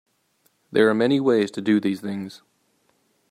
There 0.71 0.89
are 0.89 0.95
many 0.95 1.19
ways 1.19 1.51
to 1.51 1.61
do 1.61 1.79
these 1.79 2.01
things. 2.01 2.41